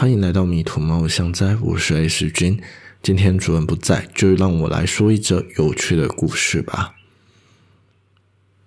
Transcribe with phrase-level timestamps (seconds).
[0.00, 2.62] 欢迎来到迷途猫的香哉，我是 S 君。
[3.02, 6.94] 今天主人不在，就让我来说一则有趣的故事吧。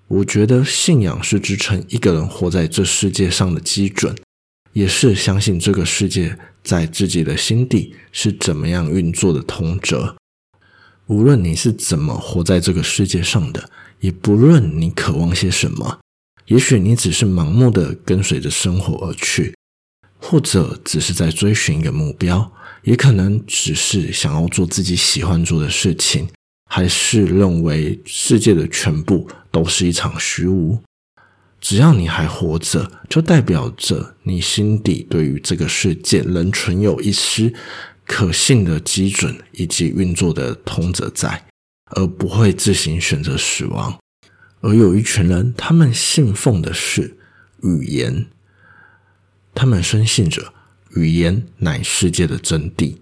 [0.09, 4.13] 我觉得信仰是支撑一个人活在这世界上的基准，
[4.73, 10.17] 也是相信这个世界在自己的心底是怎么样运作的通则。
[11.07, 13.69] 无论你是怎么活在这个世界上的，
[14.01, 16.01] 也不论你渴望些什么，
[16.47, 19.55] 也许你只是盲目的跟随着生活而去。
[20.31, 22.53] 或者只是在追寻一个目标，
[22.83, 26.29] 也可能只是想要做自己喜欢做的事情，
[26.69, 30.81] 还是认为世界的全部都是一场虚无。
[31.59, 37.53] 只要你还活着，就代表着你心底对于这个世界仍存有一丝
[38.05, 41.43] 可信的基准以及运作的通则在，
[41.93, 43.99] 而不会自行选择死亡。
[44.61, 47.17] 而有一群人，他们信奉的是
[47.63, 48.27] 语言。
[49.53, 50.53] 他们深信着
[50.95, 52.95] 语言乃世界的真谛，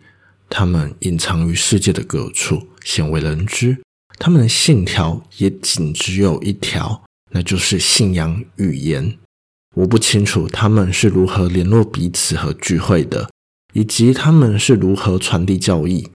[0.50, 3.78] 他们隐藏于世界的各处，鲜为人知。
[4.18, 9.18] 他们的信条也仅只有一条，那就是信仰语言。
[9.76, 13.30] 我不清楚他们是如何联络彼此和聚会的，
[13.74, 16.10] 以及他们是如何传递教义。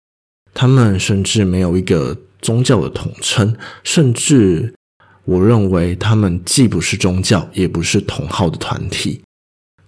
[0.52, 4.74] 他们甚至没有一个宗教的统称，甚至
[5.24, 9.22] 我认为他们既不是宗教，也不是同号的团体。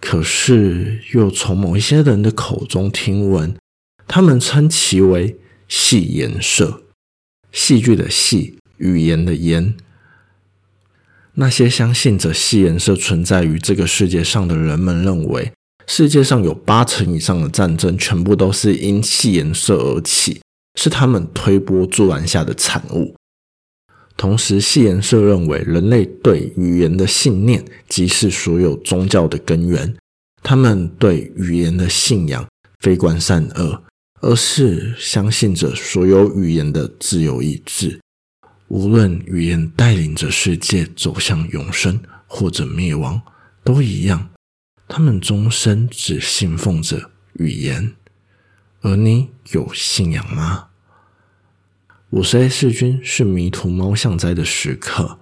[0.09, 3.57] 可是，又从某一些人的口中听闻，
[4.07, 6.83] 他们称其为戏言社，
[7.51, 9.75] 戏剧的戏，语言的言。
[11.35, 15.51] 那些相信着戏言社存在于这个世界上的人们认为，
[15.89, 20.41] 世界上有八成以上的战争全部都是因戏言社而起，
[20.77, 23.16] 是他们推波助澜下的产物。
[24.17, 29.95] 同时，戏言社认为，人类对语言的信念即是所有宗教的根源。
[30.43, 32.47] 他们对语言的信仰
[32.81, 33.83] 非观善恶，
[34.21, 38.01] 而是相信着所有语言的自由意志。
[38.69, 43.21] 无论语言带领着世界走向永生或者灭亡，
[43.63, 44.31] 都一样。
[44.89, 47.93] 他们终身只信奉着语言。
[48.81, 50.69] 而你有信仰吗？
[52.11, 55.19] 五十 A 世君，是迷途猫向灾的时刻。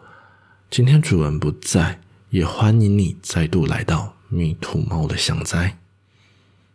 [0.68, 5.78] 今天主人不在，也欢迎你再度来到迷途猫的向灾。